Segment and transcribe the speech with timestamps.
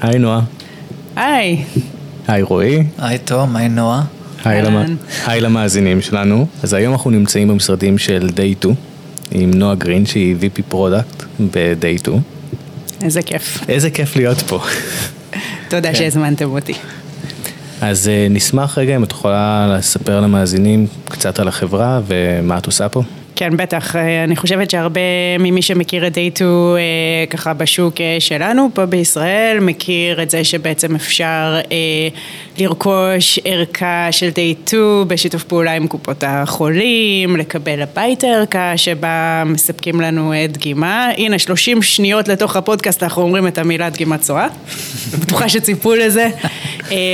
[0.00, 0.40] היי נועה.
[1.16, 1.64] היי.
[2.28, 2.84] היי רועי.
[2.98, 4.02] היי תום, היי נועה.
[4.44, 4.96] היי, למ...
[5.26, 6.46] היי למאזינים שלנו.
[6.62, 8.74] אז היום אנחנו נמצאים במשרדים של Day 2
[9.30, 12.20] עם נועה גרין שהיא VP product ב-Day 2.
[13.02, 13.64] איזה כיף.
[13.68, 14.60] איזה כיף להיות פה.
[15.68, 15.94] תודה כן.
[15.94, 16.74] שהזמנתם אותי.
[17.80, 22.88] אז אה, נשמח רגע אם את יכולה לספר למאזינים קצת על החברה ומה את עושה
[22.88, 23.02] פה.
[23.40, 23.96] כן, בטח.
[23.96, 25.00] אה, אני חושבת שהרבה
[25.38, 30.94] ממי שמכיר את דייטו אה, ככה בשוק אה, שלנו פה בישראל, מכיר את זה שבעצם
[30.94, 31.60] אפשר
[32.58, 40.32] לרכוש ערכה של דייטו בשיתוף פעולה עם קופות החולים, לקבל הביתה ערכה שבה מספקים לנו
[40.48, 41.10] דגימה.
[41.16, 44.48] הנה, 30 שניות לתוך הפודקאסט אנחנו אומרים את המילה דגימת צואה.
[45.20, 46.28] בטוחה שציפו לזה.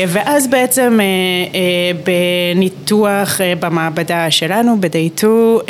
[0.09, 0.99] ואז בעצם
[2.55, 5.61] בניתוח במעבדה שלנו, בדייטו,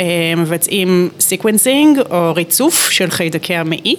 [0.47, 3.95] מבצעים sequencing או ריצוף של חיידקי המעי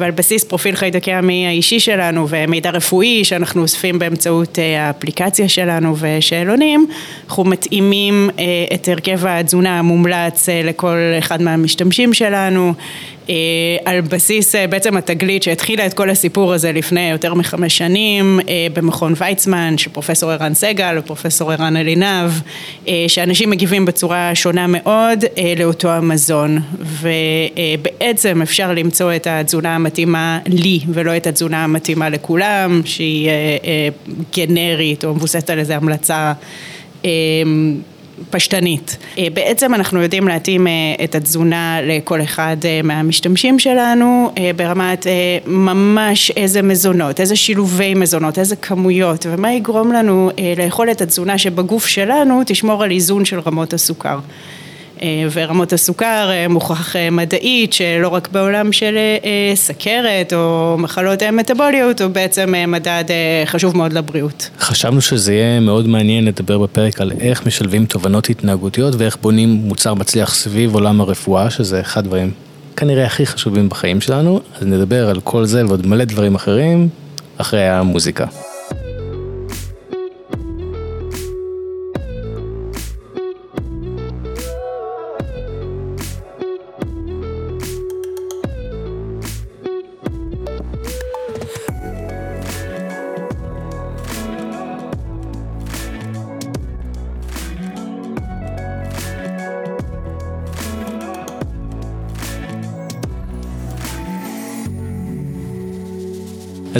[0.00, 5.96] ועל בסיס פרופיל חיידקי המעי האישי שלנו ומידע רפואי שאנחנו אוספים באמצעות אה, האפליקציה שלנו
[5.98, 6.86] ושאלונים
[7.26, 8.44] אנחנו מתאימים אה,
[8.74, 12.74] את הרכב התזונה המומלץ אה, לכל אחד מהמשתמשים שלנו
[13.84, 18.40] על בסיס בעצם התגלית שהתחילה את כל הסיפור הזה לפני יותר מחמש שנים
[18.72, 22.30] במכון ויצמן של פרופסור ערן סגל ופרופסור ערן אלינב
[23.08, 25.24] שאנשים מגיבים בצורה שונה מאוד
[25.56, 26.58] לאותו המזון.
[26.80, 33.30] ובעצם אפשר למצוא את התזונה המתאימה לי ולא את התזונה המתאימה לכולם שהיא
[34.36, 36.32] גנרית או מבוססת על איזה המלצה
[38.30, 38.96] פשטנית.
[39.18, 40.72] אה, בעצם אנחנו יודעים להתאים אה,
[41.04, 45.06] את התזונה לכל אחד אה, מהמשתמשים שלנו ברמת
[45.46, 51.86] ממש איזה מזונות, איזה שילובי מזונות, איזה כמויות ומה יגרום לנו לאכול את התזונה שבגוף
[51.86, 54.18] שלנו תשמור על איזון של רמות הסוכר.
[55.02, 58.98] אה, ורמות הסוכר אה, מוכח אה, מדעית שלא רק בעולם של
[59.54, 63.04] סכרת או מחלות מטבוליות הוא בעצם מדד
[63.46, 64.50] חשוב מאוד לבריאות.
[64.60, 69.94] חשבנו שזה יהיה מאוד מעניין לדבר בפרק על איך משלבים תובנות התנהגותיות ואיך בונים מוצר
[69.94, 72.30] מצליח סביב עולם הרפואה שזה אחד הדברים
[72.76, 76.88] כנראה הכי חשובים בחיים שלנו אז נדבר על כל זה ועוד מלא דברים אחרים
[77.38, 78.26] אחרי המוזיקה.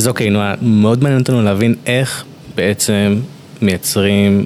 [0.00, 2.24] אז אוקיי, נועה, מאוד מעניין אותנו להבין איך
[2.54, 3.20] בעצם
[3.62, 4.44] מייצרים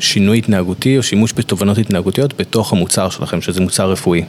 [0.00, 4.24] שינוי התנהגותי או שימוש בתובנות התנהגותיות בתוך המוצר שלכם, שזה מוצר רפואי.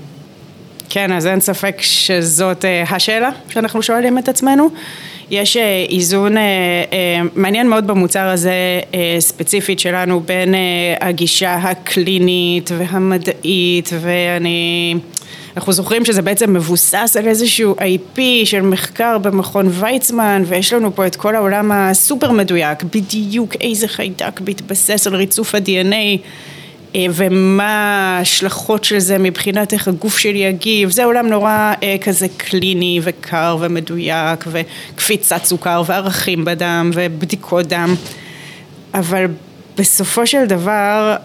[0.89, 4.69] כן, אז אין ספק שזאת uh, השאלה שאנחנו שואלים את עצמנו.
[5.31, 5.59] יש uh,
[5.89, 6.39] איזון uh,
[7.35, 8.53] מעניין מאוד במוצר הזה
[9.19, 10.55] ספציפית שלנו בין
[11.01, 14.95] הגישה הקלינית והמדעית ואני
[15.59, 21.07] אנחנו זוכרים שזה בעצם מבוסס על איזשהו IP של מחקר במכון ויצמן ויש לנו פה
[21.07, 26.17] את כל העולם הסופר מדויק, בדיוק איזה חיידק מתבסס על ריצוף ה-DNA
[26.95, 32.27] אה, ומה ההשלכות של זה מבחינת איך הגוף שלי יגיב, זה עולם נורא אה, כזה
[32.37, 37.95] קליני וקר ומדויק וקפיצת סוכר וערכים בדם ובדיקות דם.
[38.93, 39.25] אבל
[39.79, 41.15] בסופו של דבר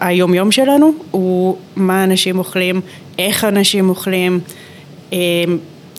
[0.00, 2.80] היומיום שלנו הוא מה אנשים אוכלים,
[3.18, 4.40] איך אנשים אוכלים,
[5.12, 5.18] אמ,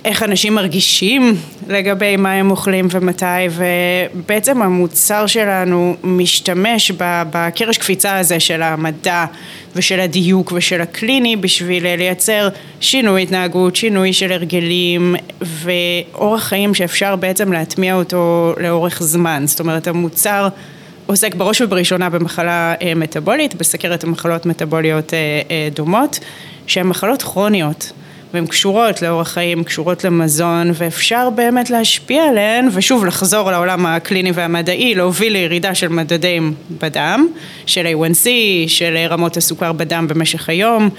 [0.06, 1.36] איך אנשים מרגישים
[1.68, 9.26] לגבי מה הם אוכלים ומתי ובעצם המוצר שלנו משתמש בקרש קפיצה הזה של המדע
[9.76, 12.50] ושל הדיוק ושל הקליני בשביל לייצר
[12.82, 19.88] שינוי התנהגות, שינוי של הרגלים ואורח חיים שאפשר בעצם להטמיע אותו לאורך זמן, זאת אומרת
[19.88, 20.48] המוצר
[21.10, 26.20] עוסק בראש ובראשונה במחלה אה, מטבולית, בסכרת ומחלות מטבוליות אה, אה, דומות,
[26.68, 27.92] שהן מחלות כרוניות.
[28.34, 34.96] והן קשורות לאורח חיים, קשורות למזון, ואפשר באמת להשפיע עליהן, ושוב לחזור לעולם הקליני והמדעי,
[34.96, 37.28] להוביל לירידה של מדדים בדם,
[37.66, 38.28] של A1C,
[38.68, 40.90] של רמות הסוכר בדם במשך היום,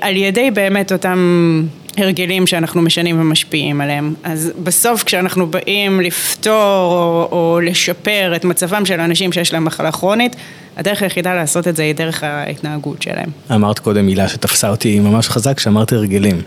[0.00, 1.62] על ידי באמת אותם
[1.96, 4.14] הרגלים שאנחנו משנים ומשפיעים עליהם.
[4.22, 9.92] אז בסוף כשאנחנו באים לפתור או, או לשפר את מצבם של אנשים שיש להם מחלה
[9.92, 10.36] כרונית,
[10.76, 13.30] הדרך היחידה לעשות את זה היא דרך ההתנהגות שלהם.
[13.54, 16.40] אמרת קודם מילה שתפסה אותי ממש חזק, שאמרת הרגלים.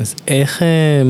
[0.00, 1.02] אז איך אה,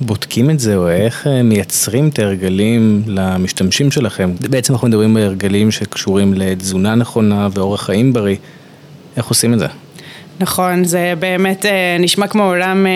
[0.00, 4.30] בודקים את זה, או איך אה, מייצרים את ההרגלים למשתמשים שלכם?
[4.50, 8.36] בעצם אנחנו מדברים על הרגלים שקשורים לתזונה נכונה ואורח חיים בריא.
[9.16, 9.66] איך עושים את זה?
[10.40, 12.90] נכון, זה באמת אה, נשמע כמו עולם אה,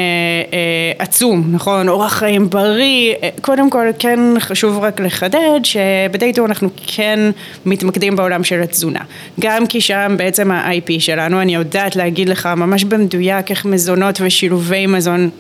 [0.53, 1.89] אה, עצום, נכון?
[1.89, 3.15] אורח חיים בריא.
[3.41, 7.19] קודם כל, כן חשוב רק לחדד שבדייטו אנחנו כן
[7.67, 9.01] מתמקדים בעולם של התזונה.
[9.41, 14.87] גם כי שם בעצם ה-IP שלנו, אני יודעת להגיד לך ממש במדויק איך מזונות ושילובי
[14.87, 15.31] מזון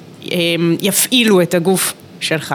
[0.82, 2.54] יפעילו את הגוף שלך.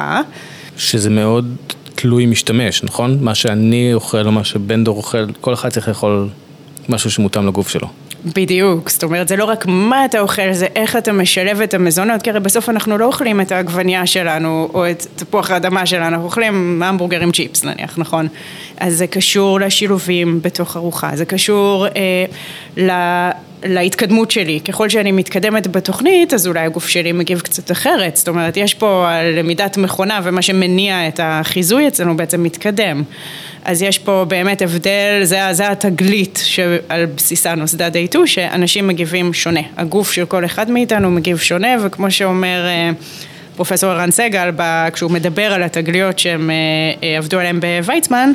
[0.77, 1.55] שזה מאוד
[1.95, 3.17] תלוי משתמש, נכון?
[3.21, 6.29] מה שאני אוכל או מה שבן דור אוכל, כל אחד צריך לאכול
[6.89, 7.87] משהו שמותאם לגוף שלו.
[8.25, 12.21] בדיוק, זאת אומרת זה לא רק מה אתה אוכל, זה איך אתה משלב את המזונות,
[12.21, 16.25] כי הרי בסוף אנחנו לא אוכלים את העגבנייה שלנו או את תפוח האדמה שלנו, אנחנו
[16.25, 18.27] אוכלים המבורגר עם צ'יפס נניח, נכון?
[18.77, 22.25] אז זה קשור לשילובים בתוך ארוחה, זה קשור אה,
[22.77, 22.91] ל...
[23.63, 24.59] להתקדמות שלי.
[24.59, 28.17] ככל שאני מתקדמת בתוכנית, אז אולי הגוף שלי מגיב קצת אחרת.
[28.17, 33.03] זאת אומרת, יש פה למידת מכונה ומה שמניע את החיזוי אצלנו בעצם מתקדם.
[33.65, 39.61] אז יש פה באמת הבדל, זה, זה התגלית שעל בסיסה נוסדה דייטו, שאנשים מגיבים שונה.
[39.77, 42.65] הגוף של כל אחד מאיתנו מגיב שונה, וכמו שאומר...
[43.51, 44.49] אה, פרופסור ערן סגל,
[44.93, 46.55] כשהוא מדבר על התגליות שהם אה,
[47.03, 48.31] אה, עבדו עליהן בוויצמן,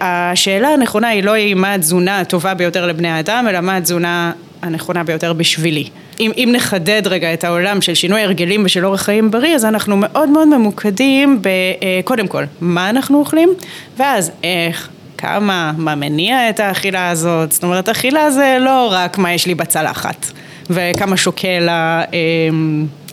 [0.00, 4.32] השאלה הנכונה היא לא היא מה התזונה הטובה ביותר לבני האדם, אלא מה התזונה
[4.62, 5.88] הנכונה ביותר בשבילי.
[6.20, 9.96] אם, אם נחדד רגע את העולם של שינוי הרגלים ושל אורח חיים בריא, אז אנחנו
[9.96, 13.48] מאוד מאוד ממוקדים בקודם כל, מה אנחנו אוכלים,
[13.96, 14.88] ואז איך,
[15.18, 19.54] כמה, מה מניע את האכילה הזאת, זאת אומרת, אכילה זה לא רק מה יש לי
[19.54, 20.26] בצלחת,
[20.70, 23.03] וכמה שוקל הסטייק, אה,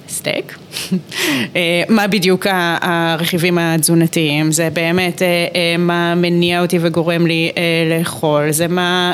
[1.89, 2.47] מה בדיוק
[2.81, 7.51] הרכיבים התזונתיים, זה באמת אה, אה, מה מניע אותי וגורם לי
[7.89, 9.13] לאכול, זה מה,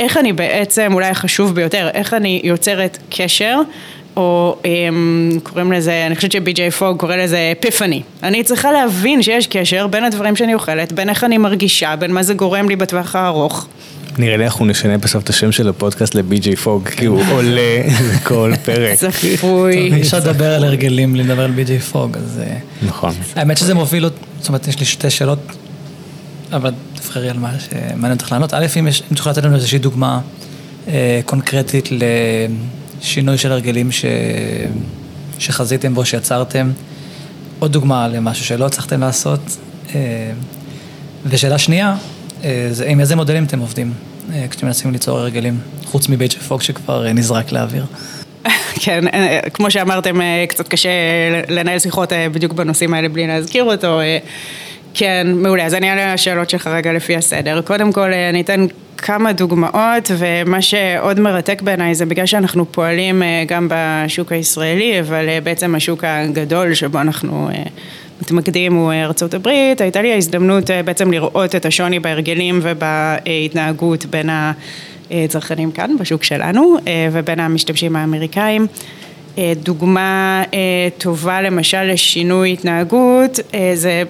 [0.00, 3.60] איך אני בעצם, אולי החשוב ביותר, איך אני יוצרת קשר
[4.16, 4.56] או
[5.42, 8.02] קוראים לזה, אני חושבת שבי.ג'יי פוג קורא לזה אפיפני.
[8.22, 12.22] אני צריכה להבין שיש קשר בין הדברים שאני אוכלת, בין איך אני מרגישה, בין מה
[12.22, 13.68] זה גורם לי בטווח הארוך.
[14.18, 17.82] נראה לי אנחנו נשנה בסוף את השם של הפודקאסט לבי.ג'יי פוג, כי הוא עולה
[18.22, 18.98] כל פרק.
[18.98, 19.76] צפוי.
[19.76, 22.40] אי אפשר לדבר על הרגלים בלי לדבר על בי.ג'יי פוג, אז...
[22.42, 22.56] אה,
[22.86, 23.14] נכון.
[23.36, 25.38] האמת שזה מוביל, זאת אומרת, יש לי שתי שאלות,
[26.52, 28.54] אבל תבחרי על מה שמעניין אותך לענות.
[28.54, 30.20] א', אם תוכל לתת לנו איזושהי דוגמה
[30.88, 31.88] אה, קונקרטית
[33.00, 33.90] לשינוי של הרגלים
[35.38, 36.70] שחזיתם בו, שיצרתם.
[37.58, 39.40] עוד דוגמה למשהו שלא הצלחתם לעשות.
[39.94, 40.30] אה,
[41.26, 41.96] ושאלה שנייה,
[42.70, 43.92] זה עם איזה מודלים אתם עובדים?
[44.32, 47.84] אה, כשאתם מנסים ליצור הרגלים, חוץ מבית של פוג שכבר אה, נזרק לאוויר.
[48.84, 50.90] כן, אה, כמו שאמרתם, קצת קשה
[51.48, 54.00] לנהל שיחות בדיוק בנושאים האלה בלי להזכיר אותו.
[54.94, 55.66] כן, מעולה.
[55.66, 57.60] אז אני אעלה לשאלות שלך רגע לפי הסדר.
[57.62, 63.68] קודם כל, אני אתן כמה דוגמאות, ומה שעוד מרתק בעיניי זה בגלל שאנחנו פועלים גם
[63.70, 67.48] בשוק הישראלי, אבל בעצם השוק הגדול שבו אנחנו
[68.22, 74.06] מתמקדים הוא אה, ארצות הברית, הייתה לי ההזדמנות אה, בעצם לראות את השוני בהרגלים ובהתנהגות
[74.06, 74.30] בין
[75.10, 78.66] הצרכנים כאן בשוק שלנו אה, ובין המשתמשים האמריקאים.
[79.62, 80.42] דוגמה
[80.98, 83.40] טובה למשל לשינוי התנהגות
[83.74, 84.02] זה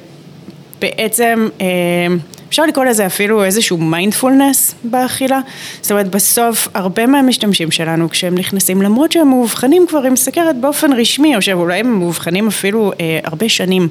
[0.81, 1.49] בעצם
[2.49, 5.41] אפשר לקרוא לזה אפילו איזשהו מיינדפולנס באכילה.
[5.81, 10.93] זאת אומרת, בסוף הרבה מהמשתמשים שלנו, כשהם נכנסים, למרות שהם מאובחנים כבר עם סכרת באופן
[10.93, 13.89] רשמי, או שאולי הם מאובחנים אפילו אה, הרבה שנים,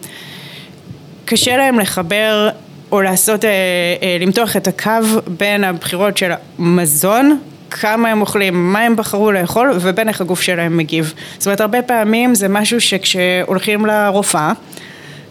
[1.25, 2.49] קשה להם לחבר
[2.91, 3.49] או לעשות, אה,
[4.01, 4.91] אה, למתוח את הקו
[5.27, 7.39] בין הבחירות של המזון
[7.71, 11.13] כמה הם אוכלים, מה הם בחרו לאכול ובין איך הגוף שלהם מגיב.
[11.37, 14.53] זאת אומרת, הרבה פעמים זה משהו שכשהולכים לרופאה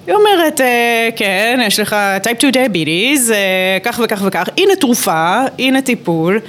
[0.07, 5.41] היא אומרת, אה, כן, יש לך טייפ 2 diabetes, אה, כך וכך וכך, הנה תרופה,
[5.59, 6.41] הנה טיפול,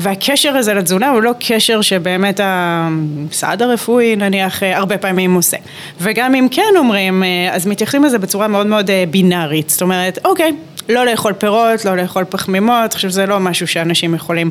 [0.00, 5.56] והקשר הזה לתזונה הוא לא קשר שבאמת המסעד הרפואי נניח אה, הרבה פעמים עושה.
[6.00, 10.52] וגם אם כן אומרים, אז מתייחסים לזה בצורה מאוד מאוד בינארית, זאת אומרת, אוקיי,
[10.88, 14.50] לא לאכול פירות, לא לאכול פחמימות, עכשיו זה לא משהו שאנשים יכולים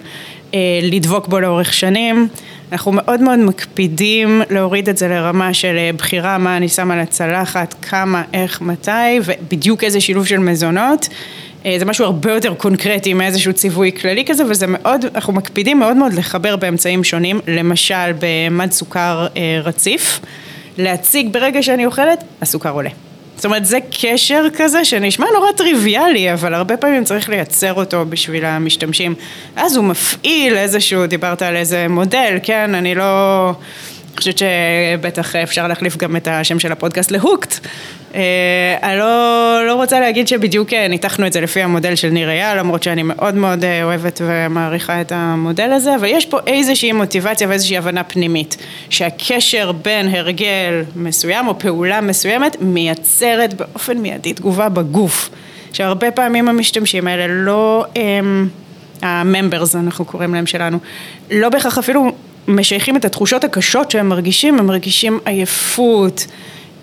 [0.54, 2.28] אה, לדבוק בו לאורך שנים.
[2.72, 7.00] אנחנו מאוד מאוד מקפידים להוריד את זה לרמה של אה, בחירה מה אני שם על
[7.00, 11.10] הצלחת, כמה, איך, מתי, ובדיוק איזה שילוב של מזונות.
[11.66, 15.98] אה, זה משהו הרבה יותר קונקרטי מאיזשהו ציווי כללי כזה, וזה מאוד, אנחנו מקפידים מאוד
[15.98, 20.20] מאוד לחבר באמצעים שונים, למשל במד סוכר אה, רציף,
[20.78, 22.90] להציג ברגע שאני אוכלת, הסוכר עולה.
[23.36, 28.46] זאת אומרת, זה קשר כזה שנשמע נורא טריוויאלי, אבל הרבה פעמים צריך לייצר אותו בשביל
[28.46, 29.16] המשתמשים.
[29.56, 33.52] אז הוא מפעיל איזשהו, דיברת על איזה מודל, כן, אני לא...
[34.18, 37.60] חושבת שבטח אפשר להחליף גם את השם של הפודקאסט להוקט.
[38.16, 38.22] אה,
[38.84, 42.60] אני לא, לא רוצה להגיד שבדיוק אה, ניתחנו את זה לפי המודל של ניר אייל,
[42.60, 47.48] למרות שאני מאוד מאוד אה, אוהבת ומעריכה את המודל הזה, אבל יש פה איזושהי מוטיבציה
[47.48, 48.58] ואיזושהי הבנה פנימית,
[48.90, 55.30] שהקשר בין הרגל מסוים או פעולה מסוימת מייצרת באופן מיידי תגובה בגוף.
[55.74, 58.50] שהרבה פעמים המשתמשים האלה לא, הם,
[59.02, 60.78] הממברס אנחנו קוראים להם שלנו,
[61.32, 62.12] לא בהכרח אפילו
[62.48, 66.28] משייכים את התחושות הקשות שהם מרגישים, הם מרגישים עייפות,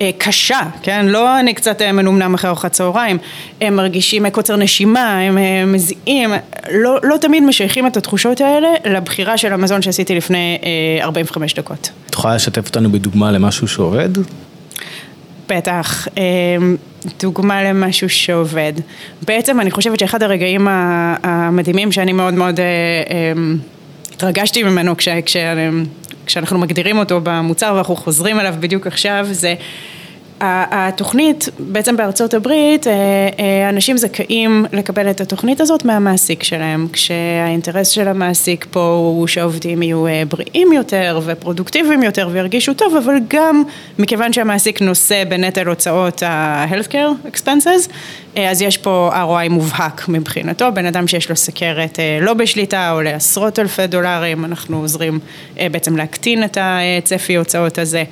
[0.00, 1.06] אה, קשה, כן?
[1.06, 3.18] לא אני קצת אה, מנומנם אחרי ארוחת צהריים,
[3.60, 5.38] הם מרגישים קוצר נשימה, הם
[5.72, 6.30] מזיעים,
[6.70, 10.58] לא, לא תמיד משייכים את התחושות האלה לבחירה של המזון שעשיתי לפני
[11.00, 11.90] 45 דקות.
[12.06, 14.08] את יכולה לשתף אותנו בדוגמה למשהו שעובד?
[15.48, 16.08] בטח,
[17.20, 18.72] דוגמה למשהו שעובד.
[19.26, 20.68] בעצם אני חושבת שאחד הרגעים
[21.22, 22.60] המדהימים שאני מאוד מאוד
[24.22, 25.36] התרגשתי ממנו כש, כש,
[26.26, 29.54] כשאנחנו מגדירים אותו במוצר ואנחנו חוזרים אליו בדיוק עכשיו, זה
[30.40, 32.92] התוכנית, בעצם בארצות הברית, אה,
[33.38, 39.82] אה, אנשים זכאים לקבל את התוכנית הזאת מהמעסיק שלהם, כשהאינטרס של המעסיק פה הוא שהעובדים
[39.82, 43.62] יהיו אה, בריאים יותר ופרודוקטיביים יותר וירגישו טוב, אבל גם
[43.98, 47.90] מכיוון שהמעסיק נושא בנטל הוצאות ה-healthcare expenses,
[48.36, 53.58] אז יש פה ROI מובהק מבחינתו, בן אדם שיש לו סכרת לא בשליטה עולה עשרות
[53.58, 55.18] אלפי דולרים, אנחנו עוזרים
[55.56, 58.04] בעצם להקטין את הצפי הוצאות הזה.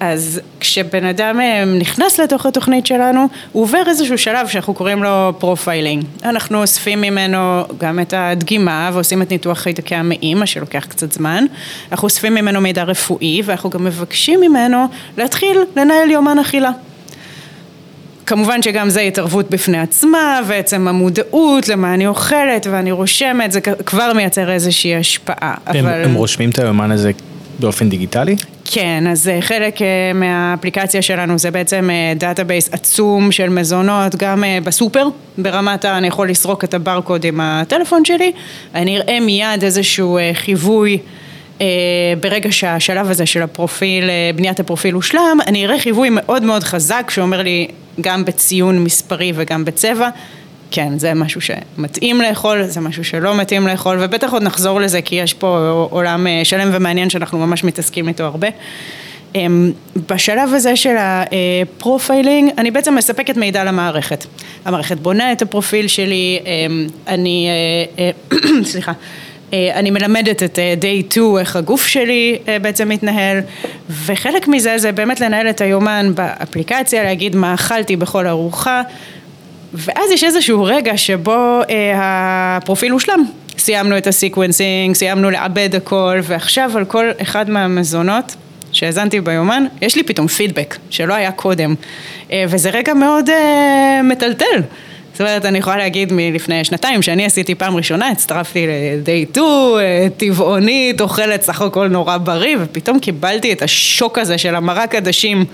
[0.00, 5.32] אז כשבן אדם אה, נכנס לתוך התוכנית שלנו, הוא עובר איזשהו שלב שאנחנו קוראים לו
[5.38, 6.04] profiling.
[6.24, 11.44] אנחנו אוספים ממנו גם את הדגימה ועושים את ניתוח חיידקי המעי, מה שלוקח קצת זמן.
[11.92, 14.86] אנחנו אוספים ממנו מידע רפואי ואנחנו גם מבקשים ממנו
[15.18, 16.70] להתחיל לנהל יומן אכילה.
[18.26, 24.12] כמובן שגם זה התערבות בפני עצמה, ועצם המודעות למה אני אוכלת ואני רושמת, זה כבר
[24.12, 25.54] מייצר איזושהי השפעה.
[25.66, 26.04] הם, אבל...
[26.04, 27.10] הם רושמים את היומן הזה
[27.58, 28.36] באופן דיגיטלי?
[28.64, 34.44] כן, אז אה, חלק אה, מהאפליקציה שלנו זה בעצם database אה, עצום של מזונות, גם
[34.64, 35.98] בסופר, ברמת ה...
[35.98, 38.32] אני יכול לסרוק את הברקוד עם הטלפון שלי,
[38.74, 40.98] אני אראה מיד איזשהו חיווי
[42.20, 47.42] ברגע שהשלב הזה של הפרופיל, בניית הפרופיל הושלם, אני אראה חיווי מאוד מאוד חזק שאומר
[47.42, 47.68] לי
[48.00, 50.08] גם בציון מספרי וגם בצבע
[50.74, 55.14] כן, זה משהו שמתאים לאכול, זה משהו שלא מתאים לאכול, ובטח עוד נחזור לזה כי
[55.14, 58.48] יש פה עולם אה, שלם ומעניין שאנחנו ממש מתעסקים איתו הרבה.
[59.34, 59.72] אמ,
[60.08, 64.26] בשלב הזה של ה profiling, אני בעצם מספקת מידע למערכת.
[64.64, 67.48] המערכת בונה את הפרופיל שלי, אמ, אני,
[67.98, 68.38] אה, אה,
[68.70, 68.92] סליחה,
[69.74, 73.40] אני מלמדת את DayTwo איך הגוף שלי בעצם מתנהל
[74.06, 78.82] וחלק מזה זה באמת לנהל את היומן באפליקציה, להגיד מה אכלתי בכל ארוחה
[79.74, 81.92] ואז יש איזשהו רגע שבו אה,
[82.56, 83.24] הפרופיל הושלם.
[83.58, 88.36] סיימנו את ה sequencing, סיימנו לעבד הכל, ועכשיו על כל אחד מהמזונות
[88.72, 91.74] שהזנתי ביומן, יש לי פתאום פידבק שלא היה קודם.
[92.32, 94.60] אה, וזה רגע מאוד אה, מטלטל.
[95.14, 100.06] זאת אומרת, אני יכולה להגיד מלפני שנתיים, שאני עשיתי פעם ראשונה, הצטרפתי ל-day 2, אה,
[100.16, 105.44] טבעונית, אוכלת סך הכל נורא בריא, ופתאום קיבלתי את השוק הזה של המרק עדשים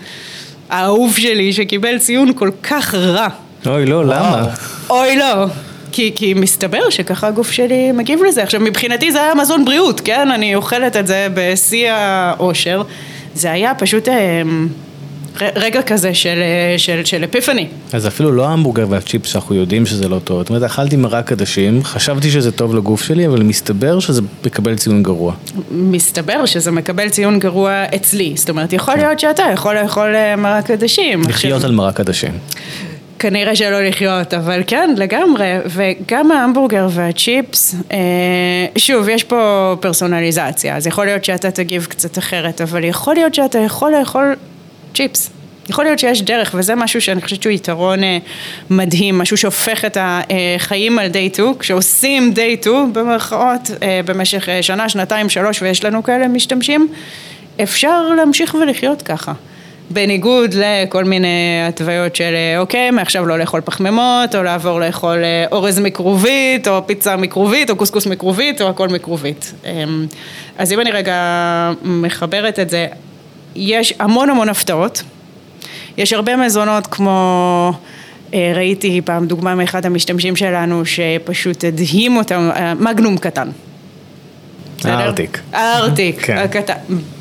[0.70, 3.28] האהוב שלי, שקיבל ציון כל כך רע.
[3.66, 4.46] אוי לא, למה?
[4.90, 5.46] אוי לא.
[5.92, 8.42] כי, כי מסתבר שככה הגוף שלי מגיב לזה.
[8.42, 10.30] עכשיו מבחינתי זה היה מזון בריאות, כן?
[10.30, 12.82] אני אוכלת את זה בשיא האושר.
[13.34, 14.42] זה היה פשוט אה,
[15.56, 16.38] רגע כזה של,
[16.76, 17.66] של, של אפיפני.
[17.92, 20.38] אז אפילו לא ההמבורגר והצ'יפ שאנחנו יודעים שזה לא טוב.
[20.38, 25.02] זאת אומרת, אכלתי מרק עדשים, חשבתי שזה טוב לגוף שלי, אבל מסתבר שזה מקבל ציון
[25.02, 25.34] גרוע.
[25.70, 28.32] מסתבר שזה מקבל ציון גרוע אצלי.
[28.36, 29.00] זאת אומרת, יכול כן.
[29.00, 31.20] להיות שאתה יכול לאכול אה, מרק עדשים.
[31.28, 31.70] לחיות עכשיו...
[31.70, 32.32] על מרק עדשים.
[33.18, 35.56] כנראה שלא לחיות, אבל כן, לגמרי.
[35.66, 37.98] וגם ההמבורגר והצ'יפס, אה,
[38.78, 43.58] שוב, יש פה פרסונליזציה, אז יכול להיות שאתה תגיב קצת אחרת, אבל יכול להיות שאתה
[43.58, 44.34] יכול לאכול
[44.94, 45.30] צ'יפס.
[45.68, 48.18] יכול להיות שיש דרך, וזה משהו שאני חושבת שהוא יתרון אה,
[48.70, 54.88] מדהים, משהו שהופך את החיים על day 2, כשעושים day 2 במרכאות אה, במשך שנה,
[54.88, 56.88] שנתיים, שלוש, ויש לנו כאלה משתמשים,
[57.62, 59.32] אפשר להמשיך ולחיות ככה.
[59.90, 65.78] בניגוד לכל מיני התוויות של אוקיי, מעכשיו לא לאכול פחמימות, או לעבור לאכול אה, אורז
[65.78, 69.52] מכרובית, או פיצה מכרובית, או קוסקוס מכרובית, או הכל מכרובית.
[69.64, 70.06] אמ,
[70.58, 71.14] אז אם אני רגע
[71.82, 72.86] מחברת את זה,
[73.56, 75.02] יש המון המון הפתעות.
[75.96, 77.72] יש הרבה מזונות כמו...
[78.34, 83.48] אה, ראיתי פעם דוגמה מאחד המשתמשים שלנו שפשוט הדהים אותם, אה, מגנום קטן.
[84.84, 85.40] הארטיק.
[85.52, 86.36] הארטיק, כן.
[86.38, 86.74] הקטן.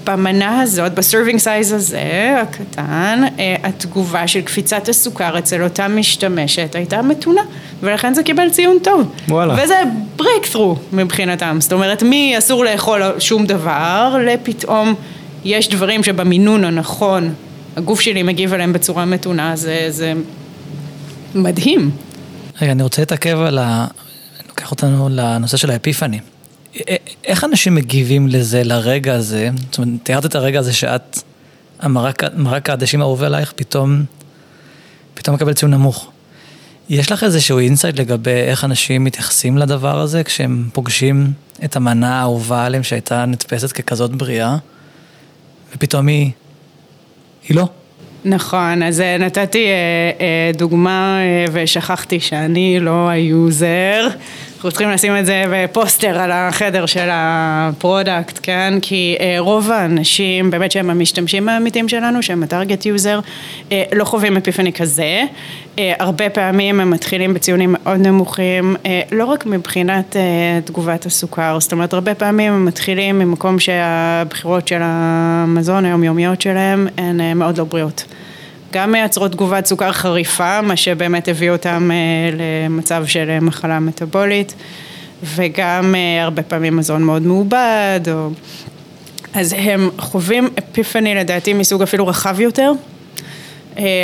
[0.03, 6.75] במנה הזאת, ב serving size הזה, הקטן, אה, התגובה של קפיצת הסוכר אצל אותה משתמשת
[6.75, 7.41] הייתה מתונה,
[7.81, 9.11] ולכן זה קיבל ציון טוב.
[9.27, 9.55] וואלה.
[9.63, 9.75] וזה
[10.19, 14.95] breakthrough מבחינתם, זאת אומרת, מי אסור לאכול שום דבר, לפתאום
[15.43, 17.33] יש דברים שבמינון הנכון,
[17.75, 20.13] הגוף שלי מגיב אליהם בצורה מתונה, זה, זה
[21.35, 21.91] מדהים.
[22.61, 23.87] רגע, אני רוצה להתעכב על ה...
[24.47, 26.19] לוקח אותנו לנושא של האפיפני.
[27.25, 29.49] איך אנשים מגיבים לזה, לרגע הזה?
[29.69, 31.19] זאת אומרת, תיארת את הרגע הזה שאת,
[31.79, 34.03] המרק העדשים האהוב עלייך, פתאום,
[35.13, 36.11] פתאום מקבל ציון נמוך.
[36.89, 42.65] יש לך איזשהו insight לגבי איך אנשים מתייחסים לדבר הזה כשהם פוגשים את המנה האהובה
[42.65, 44.57] עליהם שהייתה נתפסת ככזאת בריאה,
[45.75, 46.31] ופתאום היא...
[47.49, 47.65] היא לא.
[48.25, 49.71] נכון, אז אה, נתתי אה,
[50.19, 51.17] אה, דוגמה
[51.51, 54.07] ושכחתי שאני לא ה user.
[54.59, 58.73] אנחנו צריכים לשים את זה בפוסטר על החדר של ה product, כן?
[58.81, 63.19] כי רוב האנשים, באמת שהם המשתמשים האמיתיים שלנו, שהם ה target user,
[63.71, 65.21] לא חווים אפיפני כזה.
[65.77, 68.75] הרבה פעמים הם מתחילים בציונים מאוד נמוכים,
[69.11, 70.15] לא רק מבחינת
[70.65, 77.37] תגובת הסוכר, זאת אומרת, הרבה פעמים הם מתחילים ממקום שהבחירות של המזון היומיומיות שלהם הן
[77.37, 78.03] מאוד לא בריאות.
[78.73, 81.97] גם מייצרות תגובת סוכר חריפה, מה שבאמת הביא אותם אה,
[82.37, 84.53] למצב של אה, מחלה מטבולית,
[85.23, 88.29] וגם אה, הרבה פעמים מזון מאוד מעובד, או...
[89.33, 92.71] אז הם חווים אפיפני לדעתי מסוג אפילו רחב יותר,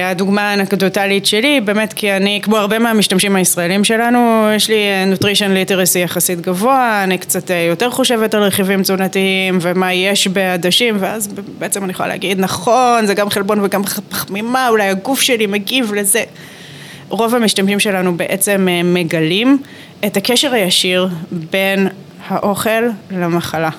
[0.03, 5.99] הדוגמה האנקדוטלית שלי, באמת כי אני, כמו הרבה מהמשתמשים הישראלים שלנו, יש לי נוטרישן ליטרסי
[5.99, 11.83] יחסית גבוה, אני קצת אה, יותר חושבת על רכיבים תזונתיים ומה יש בעדשים, ואז בעצם
[11.83, 16.23] אני יכולה להגיד, נכון, זה גם חלבון וגם פחמימה, אולי הגוף שלי מגיב לזה.
[17.09, 19.57] רוב המשתמשים שלנו בעצם אה, מגלים
[20.05, 21.87] את הקשר הישיר בין
[22.27, 23.69] האוכל למחלה.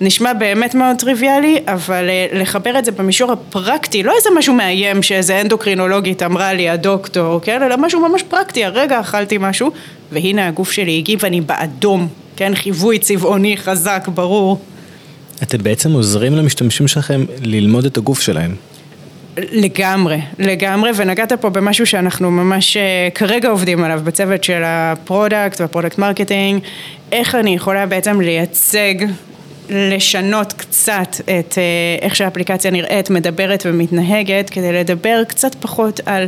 [0.00, 5.02] נשמע באמת מאוד טריוויאלי, אבל אה, לחבר את זה במישור הפרקטי, לא איזה משהו מאיים
[5.02, 9.70] שאיזה אנדוקרינולוגית אמרה לי הדוקטור, כן, אלא משהו ממש פרקטי, הרגע אכלתי משהו,
[10.12, 14.60] והנה הגוף שלי הגיב, אני באדום, כן, חיווי צבעוני חזק, ברור.
[15.42, 18.54] אתם בעצם עוזרים למשתמשים שלכם ללמוד את הגוף שלהם.
[19.52, 25.60] לגמרי, לגמרי, ונגעת פה במשהו שאנחנו ממש אה, כרגע עובדים עליו בצוות של ה product
[25.60, 26.62] וה product marketing,
[27.12, 28.94] איך אני יכולה בעצם לייצג
[29.70, 31.62] לשנות קצת את אה,
[32.02, 36.26] איך שהאפליקציה נראית, מדברת ומתנהגת, כדי לדבר קצת פחות על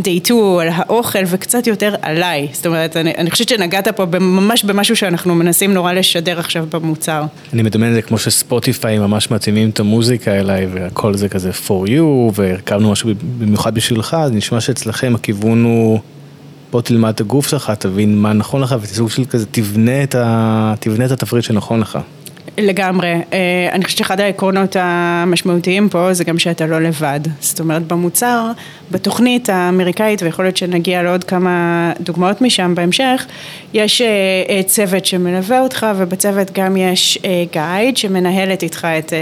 [0.00, 2.48] דייטו, על האוכל וקצת יותר עליי.
[2.52, 7.22] זאת אומרת, אני, אני חושבת שנגעת פה ממש במשהו שאנחנו מנסים נורא לשדר עכשיו במוצר.
[7.52, 11.88] אני מדמיין את זה כמו שספוטיפיי ממש מתאימים את המוזיקה אליי והכל זה כזה for
[11.88, 12.02] you
[12.34, 16.00] והרכבנו משהו במיוחד בשבילך, אז נשמע שאצלכם הכיוון הוא...
[16.70, 20.74] בוא תלמד את הגוף שלך, תבין מה נכון לך וסוג של כזה תבנה את, ה...
[20.80, 21.98] תבנה את התפריט שנכון לך.
[22.66, 23.08] לגמרי.
[23.08, 27.20] אה, אני חושבת שאחד העקרונות המשמעותיים פה זה גם שאתה לא לבד.
[27.40, 28.50] זאת אומרת, במוצר,
[28.90, 33.26] בתוכנית האמריקאית, ויכול להיות שנגיע לעוד כמה דוגמאות משם בהמשך,
[33.74, 34.06] יש אה,
[34.48, 37.18] אה, צוות שמלווה אותך, ובצוות גם יש
[37.52, 39.12] גייד שמנהלת איתך את,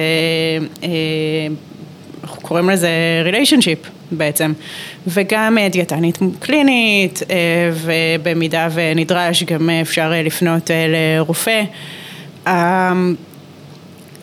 [2.23, 2.91] אנחנו קוראים לזה
[3.25, 3.79] ריליישנשיפ
[4.13, 4.53] בעצם,
[5.07, 7.23] וגם דיאטנית קלינית,
[7.75, 11.63] ובמידה ונדרש גם אפשר לפנות לרופא.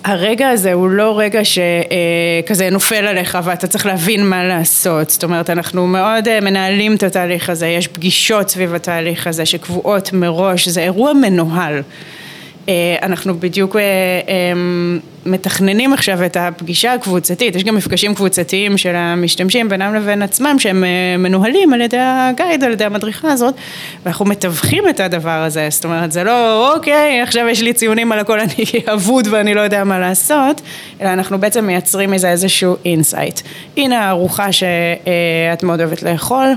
[0.06, 5.50] הרגע הזה הוא לא רגע שכזה נופל עליך ואתה צריך להבין מה לעשות, זאת אומרת
[5.50, 10.82] אנחנו מאוד אה, מנהלים את התהליך הזה, יש פגישות סביב התהליך הזה שקבועות מראש, זה
[10.82, 11.82] אירוע מנוהל
[13.02, 13.82] אנחנו בדיוק אה,
[14.28, 20.56] אמ, מתכננים עכשיו את הפגישה הקבוצתית, יש גם מפגשים קבוצתיים של המשתמשים בינם לבין עצמם
[20.60, 23.56] שהם אה, מנוהלים על ידי ה guide, על ידי המדריכה הזאת
[24.06, 28.20] ואנחנו מתווכים את הדבר הזה, זאת אומרת זה לא אוקיי עכשיו יש לי ציונים על
[28.20, 30.62] הכל אני אבוד ואני לא יודע מה לעשות,
[31.02, 33.42] אלא אנחנו בעצם מייצרים מזה איזשהו insight.
[33.78, 36.48] הנה הארוחה שאת מאוד אוהבת לאכול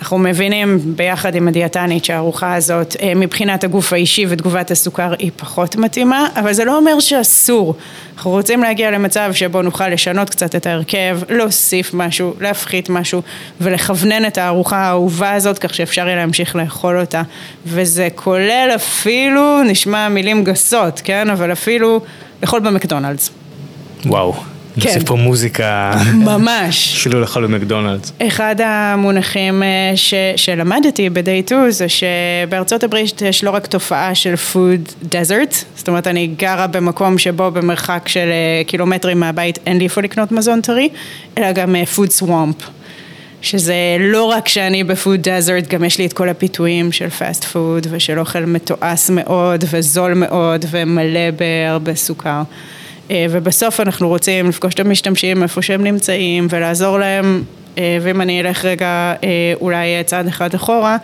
[0.00, 5.76] אנחנו מבינים ביחד עם הדיאטנית שהארוחה הזאת אה, מבחינת הגוף האישי ותגובת הסוכר היא פחות
[5.76, 7.74] מתאימה, אבל זה לא אומר שאסור.
[8.16, 13.22] אנחנו רוצים להגיע למצב שבו נוכל לשנות קצת את ההרכב, להוסיף משהו, להפחית משהו
[13.60, 17.22] ולכוונן את הארוחה האהובה הזאת כך שאפשר יהיה להמשיך לאכול אותה.
[17.66, 21.30] וזה כולל אפילו, נשמע מילים גסות, כן?
[21.30, 22.00] אבל אפילו
[22.42, 23.30] לאכול במקדונלדס.
[24.06, 24.34] וואו.
[24.80, 24.88] כן.
[24.88, 25.94] נוסיף פה מוזיקה.
[26.14, 26.94] ממש.
[27.00, 28.12] אפילו לאכול במקדונלדס.
[28.22, 34.34] אחד המונחים אה, ש, שלמדתי ב-day 2 זה שבארצות הברית יש לא רק תופעה של
[34.52, 39.84] food desert, זאת אומרת אני גרה במקום שבו במרחק של אה, קילומטרים מהבית אין לי
[39.84, 40.88] איפה לקנות מזון טרי,
[41.38, 42.64] אלא גם אה, food swamp.
[43.42, 47.44] שזה לא רק שאני ב food desert, גם יש לי את כל הפיתויים של fast
[47.44, 52.42] food ושל אוכל מתועש מאוד וזול מאוד ומלא בהרבה סוכר.
[53.10, 57.42] אה, ובסוף אנחנו רוצים לפגוש את המשתמשים איפה שהם נמצאים ולעזור להם,
[57.78, 60.96] אה, ואם אני אלך רגע אה, אולי צעד אחד אחורה,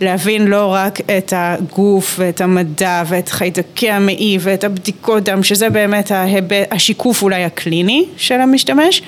[0.00, 6.12] להבין לא רק את הגוף ואת המדע ואת חיידקי המעי ואת הבדיקות דם, שזה באמת
[6.70, 9.02] השיקוף אולי הקליני של המשתמש,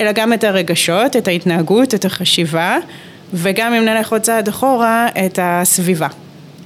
[0.00, 2.78] אלא גם את הרגשות, את ההתנהגות, את החשיבה,
[3.34, 6.08] וגם אם נלך עוד צעד אחורה, את הסביבה.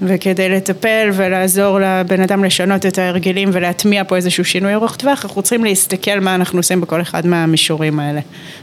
[0.06, 5.42] וכדי לטפל ולעזור לבן אדם לשנות את ההרגלים ולהטמיע פה איזשהו שינוי ארוך טווח, אנחנו
[5.42, 8.20] צריכים להסתכל מה אנחנו עושים בכל אחד מהמישורים האלה.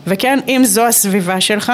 [0.07, 1.71] וכן, אם זו הסביבה שלך,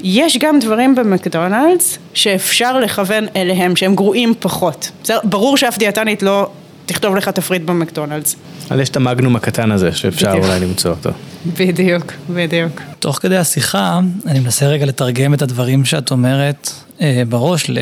[0.00, 4.90] יש גם דברים במקדונלדס שאפשר לכוון אליהם, שהם גרועים פחות.
[5.02, 5.18] בסדר?
[5.24, 6.50] ברור שאף דיאטנית לא
[6.86, 8.36] תכתוב לך תפריט במקדונלדס.
[8.70, 10.44] אבל יש את המגנום הקטן הזה שאפשר בדיוק.
[10.44, 11.10] אולי למצוא אותו.
[11.46, 12.82] בדיוק, בדיוק.
[12.98, 17.78] תוך כדי השיחה, אני מנסה רגע לתרגם את הדברים שאת אומרת אה, בראש ל,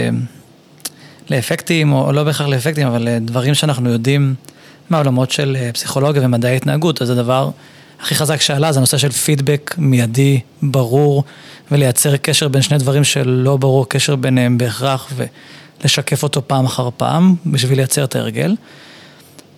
[1.30, 4.34] לאפקטים, או לא בהכרח לאפקטים, אבל לדברים שאנחנו יודעים
[4.90, 7.50] מהעולמות של אה, פסיכולוגיה ומדעי התנהגות, אז הדבר
[8.00, 11.24] הכי חזק שעלה זה הנושא של פידבק מיידי, ברור,
[11.70, 15.12] ולייצר קשר בין שני דברים שלא ברור קשר ביניהם בהכרח,
[15.82, 18.56] ולשקף אותו פעם אחר פעם, בשביל לייצר את ההרגל.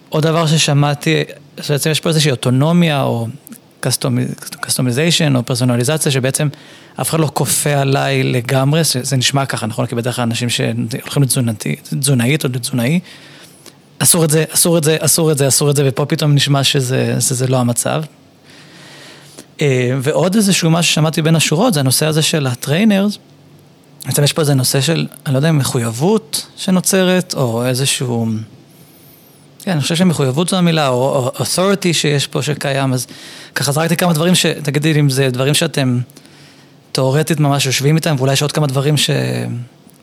[0.09, 1.24] עוד דבר ששמעתי,
[1.61, 3.26] שבעצם יש פה איזושהי אוטונומיה או
[4.61, 6.48] customization או פרסונליזציה שבעצם
[7.01, 9.87] אף אחד לא כופה עליי לגמרי, זה נשמע ככה, נכון?
[9.87, 13.01] כי בדרך כלל אנשים שהולכים לתזונתי, תזונאית או לתזונאי,
[13.98, 16.64] אסור את זה, אסור את זה, אסור את זה, אסור את זה, ופה פתאום נשמע
[16.64, 18.03] שזה, שזה לא המצב.
[19.61, 23.18] אה, ועוד איזשהו משהו ששמעתי בין השורות, זה הנושא הזה של ה trainers.
[24.07, 28.27] בעצם יש פה איזה נושא של, אני לא יודע, מחויבות שנוצרת, או איזשהו...
[29.62, 33.06] כן, אני חושב שמחויבות זו המילה, או authority שיש פה שקיים, אז
[33.54, 34.46] ככה זרקתי כמה דברים ש...
[34.46, 35.98] תגידי אם זה דברים שאתם
[36.92, 39.10] תאורטית ממש יושבים איתם, ואולי יש עוד כמה דברים ש...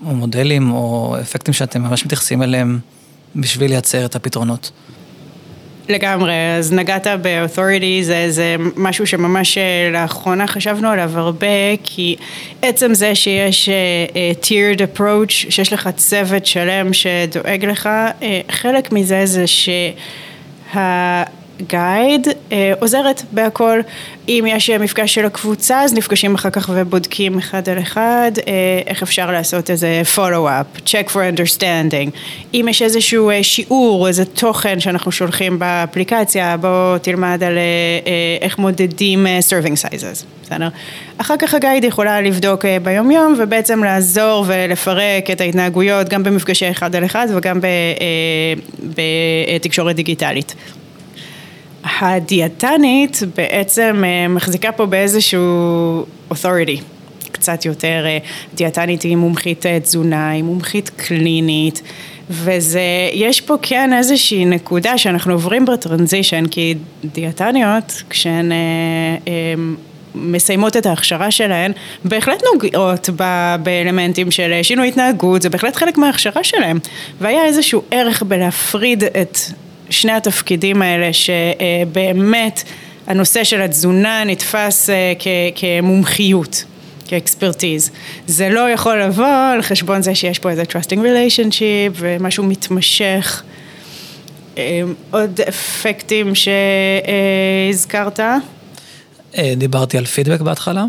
[0.05, 2.79] או מודלים, או אפקטים שאתם ממש מתייחסים אליהם
[3.35, 4.71] בשביל לייצר את הפתרונות.
[5.89, 12.15] לגמרי, אז נגעת ב-authority, זה, זה משהו שממש אה, לאחרונה חשבנו עליו הרבה, כי
[12.61, 19.25] עצם זה שיש uh, tiered approach, שיש לך צוות שלם שדואג לך, uh, חלק מזה
[19.25, 21.23] זה שה...
[21.61, 23.79] גייד אה, עוזרת בהכל.
[24.27, 28.53] אם יש מפגש של הקבוצה, אז נפגשים אחר כך ובודקים אחד על אחד אה,
[28.87, 32.09] איך אפשר לעשות איזה follow-up, check for understanding.
[32.53, 37.61] אם יש איזשהו אה, שיעור, איזה תוכן שאנחנו שולחים באפליקציה, בוא תלמד על אה,
[38.07, 40.69] אה, איך מודדים אה, serving sizes, בסדר?
[41.17, 46.95] אחר כך הגייד יכולה לבדוק אה, ביומיום ובעצם לעזור ולפרק את ההתנהגויות גם במפגשי אחד
[46.95, 48.53] על אחד וגם אה,
[49.55, 50.55] בתקשורת דיגיטלית.
[51.85, 56.81] הדיאטנית בעצם אה, מחזיקה פה באיזשהו authority.
[57.31, 58.17] קצת יותר, אה,
[58.53, 61.81] דיאטנית היא מומחית אה, תזונה, היא מומחית קלינית,
[62.29, 62.81] וזה,
[63.13, 68.51] יש פה כן איזושהי נקודה שאנחנו עוברים בטרנזישן, כי דיאטניות, כשהן
[70.15, 71.71] מסיימות את ההכשרה שלהן,
[72.05, 76.79] בהחלט נוגעות ב- באלמנטים של שינוי התנהגות, זה בהחלט חלק מההכשרה שלהן.
[77.21, 79.37] והיה איזשהו ערך בלהפריד את
[79.95, 82.63] שני התפקידים האלה שבאמת
[83.07, 85.13] הנושא של התזונה נתפס אה,
[85.55, 86.63] כמומחיות,
[87.07, 87.91] כאקספרטיז.
[88.27, 93.43] זה לא יכול לבוא על חשבון זה שיש פה איזה trusting relationship ומשהו מתמשך.
[94.57, 94.81] אה,
[95.11, 98.19] עוד אפקטים שהזכרת?
[99.37, 100.85] אה, דיברתי על פידבק בהתחלה,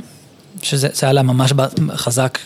[0.62, 1.52] שזה עלה ממש
[1.94, 2.38] חזק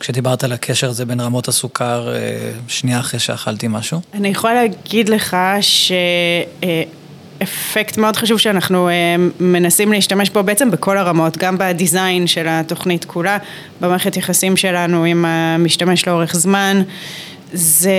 [0.00, 4.00] כשדיברת על הקשר הזה בין רמות הסוכר, אה, שנייה אחרי שאכלתי משהו?
[4.14, 5.36] אני יכולה להגיד לך
[7.40, 8.92] שאפקט מאוד חשוב שאנחנו אה,
[9.40, 13.38] מנסים להשתמש בו בעצם בכל הרמות, גם בדיזיין של התוכנית כולה,
[13.80, 16.82] במערכת יחסים שלנו עם המשתמש לאורך זמן,
[17.52, 17.92] זה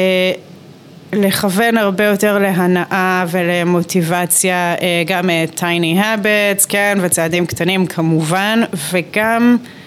[1.14, 9.79] לכוון הרבה יותר להנאה ולמוטיבציה, אה, גם tiny habits, כן, וצעדים קטנים כמובן, וגם אה,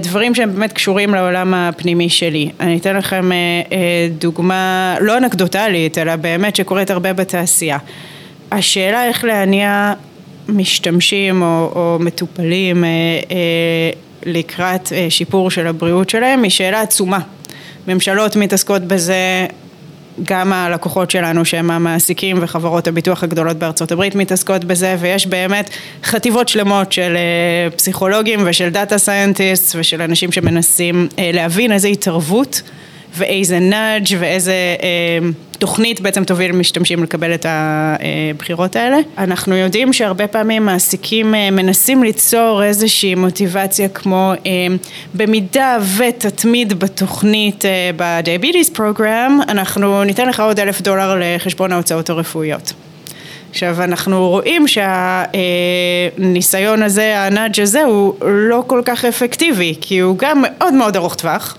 [0.00, 2.50] דברים שהם באמת קשורים לעולם הפנימי שלי.
[2.60, 3.36] אני אתן לכם אה,
[3.72, 7.78] אה, דוגמה לא אנקדוטלית, אלא באמת שקורית הרבה בתעשייה.
[8.52, 9.92] השאלה איך להניע
[10.48, 12.84] משתמשים או, או מטופלים
[14.26, 17.18] לקראת שיפור של הבריאות שלהם היא שאלה עצומה.
[17.88, 19.46] ממשלות מתעסקות בזה
[20.22, 25.70] גם הלקוחות שלנו שהם המעסיקים וחברות הביטוח הגדולות בארצות הברית מתעסקות בזה ויש באמת
[26.04, 32.62] חטיבות שלמות של אה, פסיכולוגים ושל data scientists ושל אנשים שמנסים אה, להבין איזה התערבות
[33.16, 34.54] ואיזה nudge ואיזה
[35.54, 38.96] אה, תוכנית בעצם תוביל משתמשים לקבל את הבחירות האלה.
[39.18, 44.66] אנחנו יודעים שהרבה פעמים מעסיקים אה, מנסים ליצור איזושהי מוטיבציה כמו אה,
[45.14, 52.72] במידה ותתמיד בתוכנית אה, ב-Diabetes Program, אנחנו ניתן לך עוד אלף דולר לחשבון ההוצאות הרפואיות.
[53.50, 54.64] עכשיו אנחנו רואים
[56.18, 61.14] שהניסיון הזה, הנאג' הזה הוא לא כל כך אפקטיבי כי הוא גם מאוד מאוד ארוך
[61.14, 61.56] טווח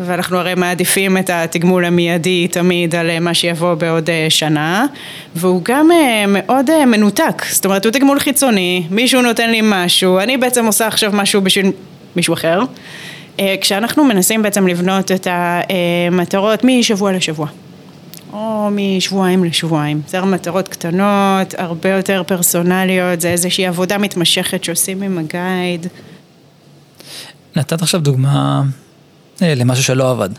[0.00, 4.86] ואנחנו הרי מעדיפים את התגמול המיידי תמיד על מה שיבוא בעוד אה, שנה
[5.34, 10.18] והוא גם אה, מאוד אה, מנותק, זאת אומרת הוא תגמול חיצוני, מישהו נותן לי משהו,
[10.18, 11.72] אני בעצם עושה עכשיו משהו בשביל
[12.16, 12.60] מישהו אחר
[13.60, 17.46] כשאנחנו מנסים בעצם לבנות את המטרות משבוע לשבוע
[18.32, 20.00] או משבועיים לשבועיים.
[20.08, 25.86] זה מטרות קטנות, הרבה יותר פרסונליות, זה איזושהי עבודה מתמשכת שעושים עם הגייד.
[27.56, 28.85] נתת עכשיו דוגמה אה,
[29.40, 30.30] למשהו שלא עבד.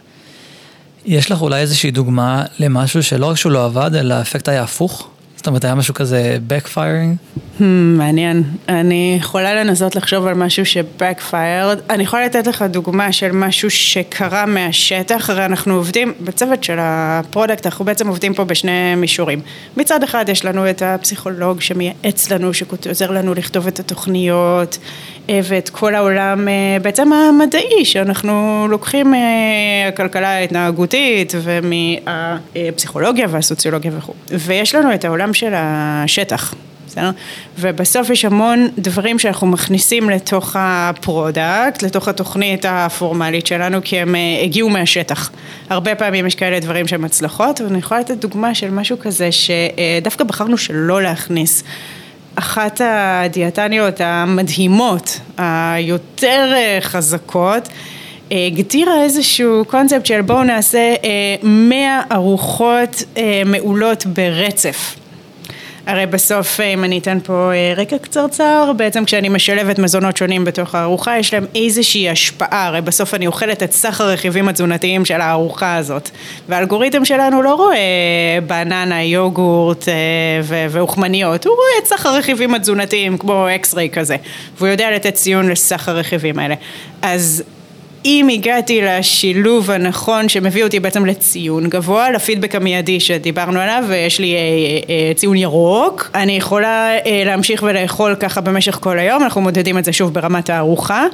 [1.05, 5.09] יש לך אולי איזושהי דוגמה למשהו שלא רק שהוא לא עבד, אלא האפקט היה הפוך?
[5.37, 7.39] זאת אומרת, היה משהו כזה backfiring?
[7.59, 7.63] המ,
[7.97, 8.43] מעניין.
[8.69, 11.89] אני יכולה לנסות לחשוב על משהו ש-backfired.
[11.89, 16.89] אני יכולה לתת לך דוגמה של משהו שקרה מהשטח, הרי אנחנו עובדים, בצוות של ה
[16.89, 19.41] product, אנחנו בעצם עובדים פה בשני מישורים.
[19.77, 25.69] מצד אחד יש לנו את הפסיכולוג שמייעץ לנו, שעוזר לנו לכתוב את התוכניות, אה, ואת
[25.69, 34.13] כל העולם אה, בעצם המדעי, שאנחנו לוקחים מהכלכלה אה, ההתנהגותית ומהפסיכולוגיה והסוציולוגיה וכו'.
[34.29, 36.53] ויש לנו את העולם של השטח.
[36.87, 37.11] בסדר?
[37.59, 44.15] ובסוף יש המון דברים שאנחנו מכניסים לתוך ה product, לתוך התוכנית הפורמלית שלנו, כי הם
[44.43, 45.31] הגיעו מהשטח.
[45.69, 50.23] הרבה פעמים יש כאלה דברים שהם הצלחות, ואני יכולה לתת דוגמה של משהו כזה שדווקא
[50.23, 51.63] בחרנו שלא להכניס.
[52.39, 57.69] אחת הדיאטניות המדהימות, היותר חזקות,
[58.31, 60.93] הגדירה איזשהו קונספט של בואו נעשה
[61.43, 63.03] 100 ארוחות
[63.45, 64.95] מעולות ברצף.
[65.87, 71.17] הרי בסוף, אם אני אתן פה רקע קצרצר, בעצם כשאני משלבת מזונות שונים בתוך הארוחה,
[71.17, 76.09] יש להם איזושהי השפעה, הרי בסוף אני אוכלת את סך הרכיבים התזונתיים של הארוחה הזאת.
[76.49, 77.77] והאלגוריתם שלנו לא רואה
[78.47, 79.85] בננה, יוגורט
[80.69, 84.15] ואוכמניות, הוא רואה את סך הרכיבים התזונתיים, כמו אקס-ריי כזה,
[84.57, 86.55] והוא יודע לתת ציון לסך הרכיבים האלה.
[87.01, 87.43] אז
[88.07, 94.35] אם הגעתי לשילוב הנכון שמביא אותי בעצם לציון גבוה, לפידבק המיידי שדיברנו עליו, ויש לי
[94.35, 94.39] אה,
[94.89, 99.85] אה, ציון ירוק, אני יכולה אה, להמשיך ולאכול ככה במשך כל היום, אנחנו מודדים את
[99.85, 101.05] זה שוב ברמת הארוחה.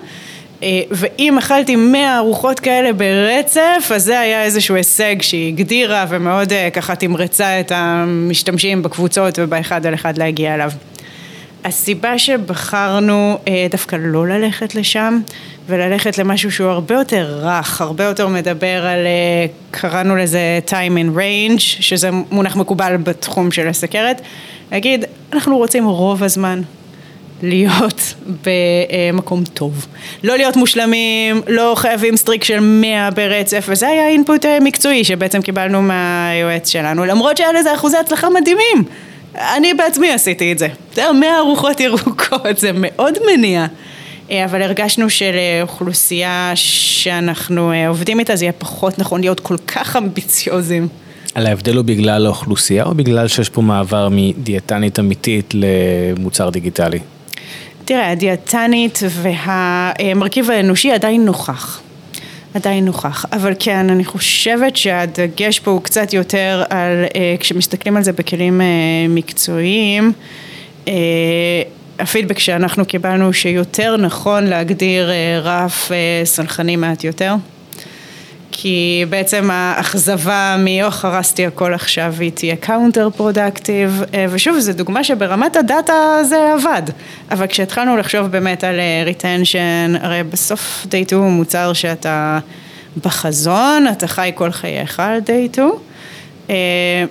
[0.91, 6.95] ואם אכלתי 100 ארוחות כאלה ברצף, אז זה היה איזשהו הישג שהיא הגדירה ומאוד ככה
[6.95, 10.71] תמרצה את המשתמשים בקבוצות ובאחד על אחד להגיע אליו.
[11.65, 13.38] הסיבה שבחרנו
[13.71, 15.19] דווקא לא ללכת לשם
[15.67, 19.08] וללכת למשהו שהוא הרבה יותר רך, הרבה יותר מדבר על,
[19.71, 24.21] קראנו לזה time in range, שזה מונח מקובל בתחום של הסכרת,
[24.71, 26.62] להגיד, אנחנו רוצים רוב הזמן
[27.43, 28.13] להיות
[29.13, 29.88] במקום טוב.
[30.23, 35.82] לא להיות מושלמים, לא חייבים סטריק של 100 ברצף, וזה היה אינפוט מקצועי שבעצם קיבלנו
[35.82, 38.84] מהיועץ שלנו, למרות שהיה לזה אחוזי הצלחה מדהימים.
[39.36, 40.67] אני בעצמי עשיתי את זה.
[40.93, 43.65] זה 100 ארוחות ירוקות, זה מאוד מניע.
[44.32, 50.88] אבל הרגשנו שלאוכלוסייה שאנחנו עובדים איתה זה יהיה פחות נכון להיות כל כך אמביציוזים.
[51.36, 57.00] על ההבדל הוא בגלל האוכלוסייה או בגלל שיש פה מעבר מדיאטנית אמיתית למוצר דיגיטלי?
[57.86, 61.82] תראה, הדיאטנית והמרכיב האנושי עדיין נוכח.
[62.54, 67.06] עדיין נוכח, אבל כן, אני חושבת שהדגש פה הוא קצת יותר על,
[67.39, 68.62] כשמסתכלים על זה בכלים
[69.10, 70.13] מקצועיים,
[72.00, 75.12] הפידבק שאנחנו קיבלנו שיותר נכון להגדיר
[75.44, 75.92] רף
[76.24, 77.36] סלחני מעט יותר
[78.56, 85.56] כי בעצם האכזבה מ"או הרסתי הכל עכשיו" היא תהיה counter productive ושוב זו דוגמה שברמת
[85.56, 86.82] הדאטה זה עבד.
[87.32, 92.39] אבל כשהתחלנו לחשוב באמת על retention הרי בסוף Day 2 הוא מוצר שאתה
[93.06, 95.58] בחזון אתה חי כל חייך על day
[96.47, 97.08] 2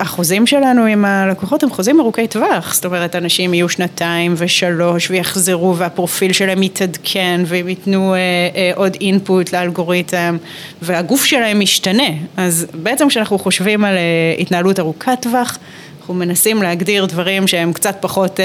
[0.00, 5.76] החוזים שלנו עם הלקוחות הם חוזים ארוכי טווח, זאת אומרת אנשים יהיו שנתיים ושלוש ויחזרו
[5.76, 8.14] והפרופיל שלהם יתעדכן והם ייתנו
[8.74, 10.36] עוד אינפוט לאלגוריתם
[10.82, 13.94] והגוף שלהם משתנה, אז בעצם כשאנחנו חושבים על
[14.38, 15.58] התנהלות ארוכת טווח
[16.00, 18.40] אנחנו מנסים להגדיר דברים שהם קצת פחות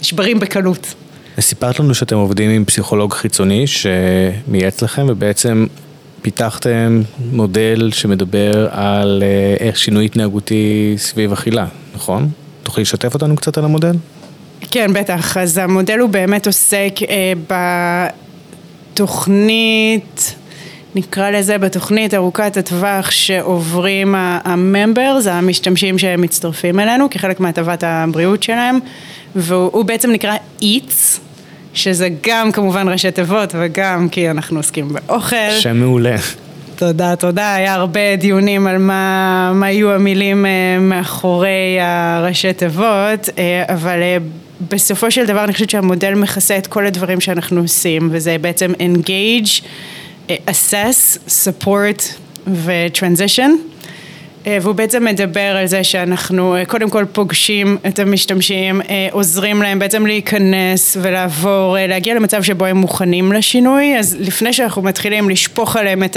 [0.00, 0.94] נשברים בקלות.
[1.40, 5.66] סיפרת לנו שאתם עובדים עם פסיכולוג חיצוני שמייעץ לכם ובעצם
[6.26, 9.22] פיתחתם מודל שמדבר על
[9.60, 12.28] איך שינוי התנהגותי סביב אכילה, נכון?
[12.62, 13.92] תוכלי לשתף אותנו קצת על המודל?
[14.70, 15.36] כן, בטח.
[15.36, 16.94] אז המודל הוא באמת עוסק
[18.92, 20.34] בתוכנית,
[20.94, 28.78] נקרא לזה בתוכנית ארוכת הטווח שעוברים הממברס, המשתמשים שמצטרפים אלינו כחלק מהטבת הבריאות שלהם,
[29.36, 31.25] והוא בעצם נקרא EATS.
[31.76, 35.50] שזה גם כמובן ראשי תיבות וגם כי אנחנו עוסקים באוכל.
[35.58, 36.16] שם מעולה.
[36.76, 40.46] תודה, תודה, היה הרבה דיונים על מה, מה יהיו המילים
[40.80, 43.28] מאחורי הראשי תיבות,
[43.68, 43.98] אבל
[44.70, 49.62] בסופו של דבר אני חושבת שהמודל מכסה את כל הדברים שאנחנו עושים, וזה בעצם engage,
[50.28, 52.02] assess, support
[52.46, 53.50] ו-transition.
[54.46, 58.80] והוא בעצם מדבר על זה שאנחנו קודם כל פוגשים את המשתמשים,
[59.10, 65.30] עוזרים להם בעצם להיכנס ולעבור, להגיע למצב שבו הם מוכנים לשינוי, אז לפני שאנחנו מתחילים
[65.30, 66.16] לשפוך עליהם את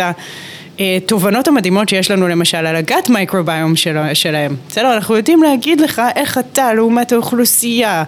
[0.79, 4.55] התובנות המדהימות שיש לנו למשל על הגת מייקרוביום של, שלהם.
[4.69, 8.03] בסדר, אנחנו יודעים להגיד לך איך אתה לעומת האוכלוסייה,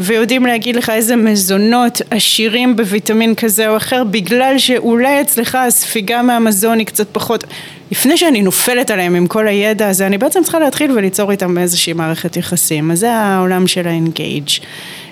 [0.00, 6.78] ויודעים להגיד לך איזה מזונות עשירים בוויטמין כזה או אחר, בגלל שאולי אצלך הספיגה מהמזון
[6.78, 7.44] היא קצת פחות...
[7.90, 11.92] לפני שאני נופלת עליהם עם כל הידע הזה, אני בעצם צריכה להתחיל וליצור איתם איזושהי
[11.92, 12.90] מערכת יחסים.
[12.90, 14.48] אז זה העולם של האנגייג'.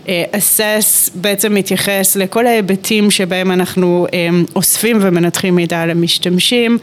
[0.08, 6.78] אסס בעצם מתייחס לכל ההיבטים שבהם אנחנו אה, אוספים ומנתחים מידע על המשתמשים.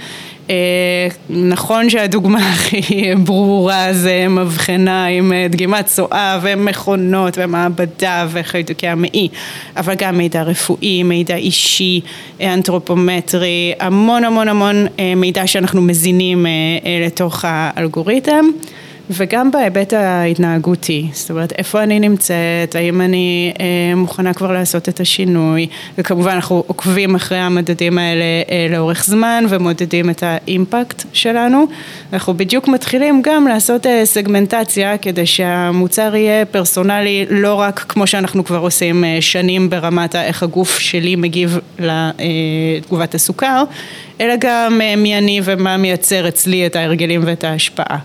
[0.50, 9.30] אה, נכון שהדוגמה הכי ברורה זה מבחנה עם אה, דגימת צואה ומכונות ומעבדה וחיתוקי המעי,
[9.78, 12.02] אבל גם מידע רפואי, מידע אישי,
[12.42, 14.86] אנתרופומטרי, המון המון המון
[15.16, 16.46] מידע שאנחנו מזינים
[17.06, 18.46] לתוך האלגוריתם.
[19.10, 25.00] וגם בהיבט ההתנהגותי, זאת אומרת איפה אני נמצאת, האם אני אה, מוכנה כבר לעשות את
[25.00, 25.68] השינוי,
[25.98, 31.68] וכמובן אנחנו עוקבים אחרי המדדים האלה אה, לאורך זמן ומודדים את האימפקט שלנו,
[32.14, 38.46] אנחנו בדיוק מתחילים גם לעשות אה, סגמנטציה כדי שהמוצר יהיה פרסונלי לא רק כמו שאנחנו
[38.46, 43.64] כבר עושים אה, שנים ברמת איך הגוף שלי מגיב לתגובת הסוכר,
[44.22, 47.98] אלא גם אה, מי אני ומה מייצר אצלי את ההרגלים ואת ההשפעה.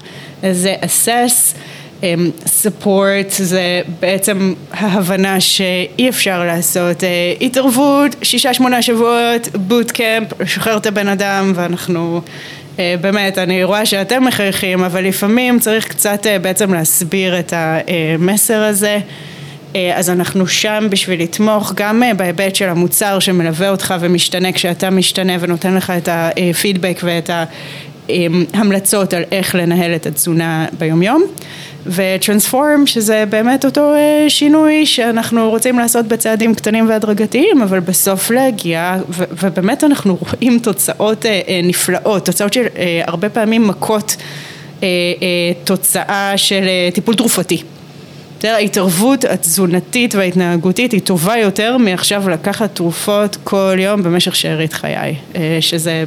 [0.53, 1.57] זה assess,
[2.05, 10.77] אמ, support זה בעצם ההבנה שאי אפשר לעשות אה, התערבות, שישה שמונה שבועות, בוטקאמפ, לשחרר
[10.77, 12.21] את הבן אדם ואנחנו
[12.79, 18.99] אה, באמת, אני רואה שאתם מחייכים, אבל לפעמים צריך קצת בעצם להסביר את המסר הזה.
[19.95, 25.75] אז אנחנו שם בשביל לתמוך גם בהיבט של המוצר שמלווה אותך ומשתנה כשאתה משתנה ונותן
[25.75, 27.31] לך את הפידבק ואת
[28.53, 31.25] המלצות על איך לנהל את התזונה ביומיום
[31.87, 38.97] וטרנספורם שזה באמת אותו אה, שינוי שאנחנו רוצים לעשות בצעדים קטנים והדרגתיים אבל בסוף להגיע
[39.09, 42.67] ו- ובאמת אנחנו רואים תוצאות אה, אה, נפלאות, תוצאות של
[43.05, 44.17] הרבה פעמים מכות
[45.65, 46.65] תוצאה של
[46.95, 47.63] טיפול תרופתי.
[48.45, 55.15] ההתערבות התזונתית וההתנהגותית היא טובה יותר מעכשיו לקחת תרופות כל יום במשך שארית חיי,
[55.61, 56.05] שזה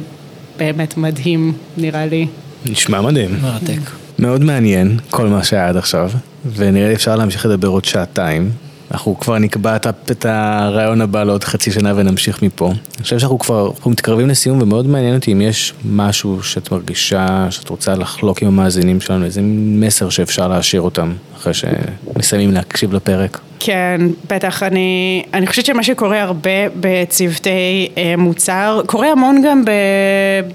[0.58, 2.26] באמת מדהים, נראה לי.
[2.66, 3.30] נשמע מדהים.
[3.42, 3.90] מרתק.
[4.18, 6.10] מאוד מעניין, כל מה שהיה עד עכשיו,
[6.56, 8.50] ונראה לי אפשר להמשיך לדבר עוד שעתיים.
[8.90, 12.66] אנחנו כבר נקבע את הרעיון הבא לעוד חצי שנה ונמשיך מפה.
[12.66, 17.46] אני חושב שאנחנו כבר אנחנו מתקרבים לסיום ומאוד מעניין אותי אם יש משהו שאת מרגישה,
[17.50, 23.40] שאת רוצה לחלוק עם המאזינים שלנו, איזה מסר שאפשר להשאיר אותם אחרי שמסיימים להקשיב לפרק.
[23.60, 24.62] כן, בטח.
[24.62, 29.64] אני, אני חושבת שמה שקורה הרבה בצוותי אה, מוצר, קורה המון גם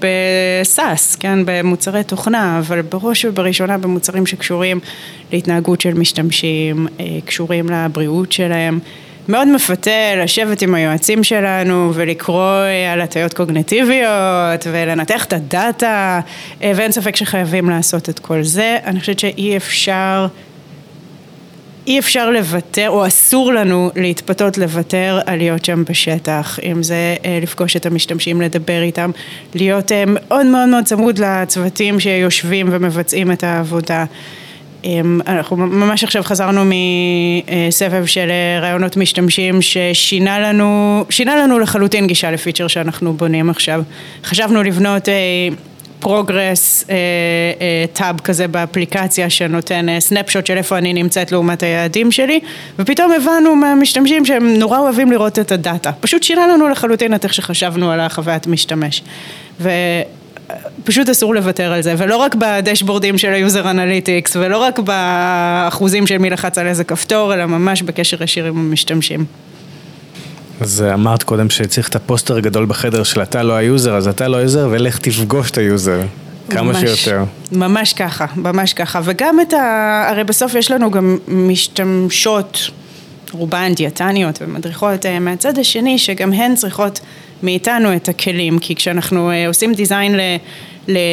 [0.00, 4.80] בסאס, כן, במוצרי תוכנה, אבל בראש ובראשונה במוצרים שקשורים
[5.32, 8.78] להתנהגות של משתמשים, אה, קשורים לבריאות שלהם.
[9.28, 16.20] מאוד מפתה לשבת עם היועצים שלנו ולקרוא אה, על הטיות קוגנטיביות ולנתח את הדאטה
[16.60, 18.78] ואין ספק שחייבים לעשות את כל זה.
[18.84, 20.26] אני חושבת שאי אפשר
[21.86, 27.38] אי אפשר לוותר, או אסור לנו להתפתות לוותר על להיות שם בשטח, אם זה אה,
[27.42, 29.10] לפגוש את המשתמשים, לדבר איתם,
[29.54, 34.04] להיות אה, מאוד מאוד מאוד צמוד לצוותים שיושבים ומבצעים את העבודה.
[34.84, 42.06] אמ, אנחנו ממש עכשיו חזרנו מסבב של אה, ראיונות משתמשים ששינה לנו, שינה לנו לחלוטין
[42.06, 43.82] גישה לפיצ'ר שאנחנו בונים עכשיו.
[44.24, 45.08] חשבנו לבנות
[46.04, 46.84] progress
[47.92, 52.40] tab כזה באפליקציה שנותן snapshot אה, של איפה אני נמצאת לעומת היעדים שלי
[52.78, 55.92] ופתאום הבנו מהמשתמשים שהם נורא אוהבים לראות את הדאטה.
[56.00, 59.02] פשוט שינה לנו לחלוטין את איך שחשבנו על החוויית משתמש.
[59.60, 66.06] ופשוט אסור לוותר על זה ולא רק בדשבורדים של ה user analytics ולא רק באחוזים
[66.06, 69.24] של מי לחץ על איזה כפתור אלא ממש בקשר ישיר עם המשתמשים
[70.60, 74.28] אז אמרת קודם שצריך את הפוסטר הגדול בחדר של אתה לא ה user, אז אתה
[74.28, 76.00] לא ה user ולך תפגוש את ה user.
[76.50, 77.24] כמה ממש, שיותר.
[77.52, 79.00] ממש ככה, ממש ככה.
[79.04, 80.06] וגם את ה...
[80.10, 82.70] הרי בסוף יש לנו גם משתמשות,
[83.32, 87.00] רובן דיאטניות ומדריכות אה, מהצד השני, שגם הן צריכות
[87.44, 90.20] מאיתנו את הכלים, כי כשאנחנו אה, עושים design ל...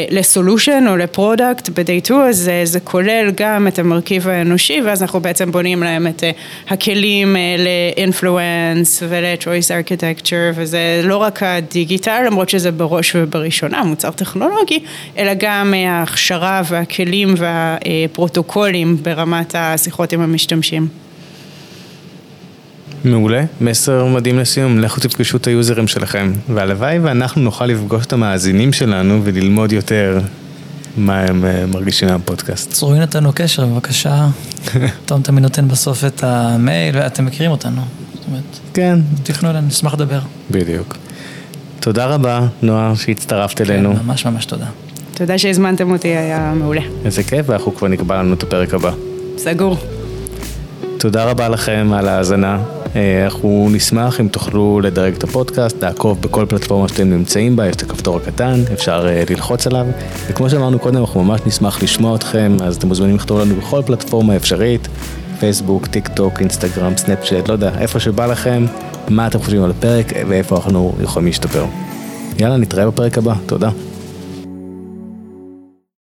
[0.09, 4.81] ל solution או ל product ב-day 2 אז זה, זה כולל גם את המרכיב האנושי
[4.81, 6.31] ואז אנחנו בעצם בונים להם את אה,
[6.69, 14.11] הכלים אה, ל influence ול-choice architecture וזה לא רק הדיגיטל למרות שזה בראש ובראשונה מוצר
[14.11, 14.79] טכנולוגי
[15.17, 20.87] אלא גם אה, ההכשרה והכלים והפרוטוקולים ברמת השיחות עם המשתמשים.
[23.03, 28.73] מעולה, מסר מדהים לסיום, לכו תפגשו את היוזרים שלכם, והלוואי ואנחנו נוכל לפגוש את המאזינים
[28.73, 30.19] שלנו וללמוד יותר
[30.97, 32.71] מה הם אה, מרגישים מהפודקאסט.
[32.71, 34.27] צרו איתנו קשר בבקשה,
[35.05, 37.81] תום תמיד נותן בסוף את המייל, ואתם מכירים אותנו,
[38.13, 40.19] זאת אומרת, כן, תפנו אלינו, נשמח לדבר.
[40.51, 40.97] בדיוק.
[41.79, 43.95] תודה רבה, נועה, שהצטרפת אלינו.
[43.95, 44.65] כן, ממש ממש תודה.
[45.13, 46.81] תודה שהזמנתם אותי, היה מעולה.
[47.05, 48.91] איזה כיף, ואנחנו כבר נקבע לנו את הפרק הבא.
[49.37, 49.77] סגור.
[50.97, 52.59] תודה רבה לכם על ההאזנה.
[52.95, 57.75] אה, אנחנו נשמח אם תוכלו לדרג את הפודקאסט, לעקוב בכל פלטפורמה שאתם נמצאים בה, יש
[57.75, 59.85] את הכפתור הקטן, אפשר אה, ללחוץ עליו.
[60.27, 64.35] וכמו שאמרנו קודם, אנחנו ממש נשמח לשמוע אתכם, אז אתם מוזמנים לכתוב לנו בכל פלטפורמה
[64.35, 64.87] אפשרית,
[65.39, 68.65] פייסבוק, טיק טוק, אינסטגרם, סנאפצ'אט, לא יודע, איפה שבא לכם,
[69.09, 71.65] מה אתם חושבים על הפרק ואיפה אנחנו יכולים להשתפר.
[72.39, 73.69] יאללה, נתראה בפרק הבא, תודה.